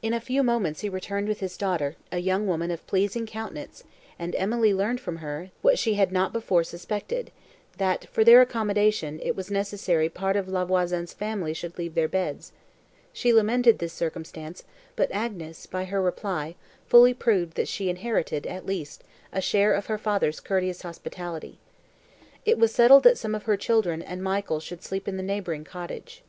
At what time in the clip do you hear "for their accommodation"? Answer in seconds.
8.08-9.20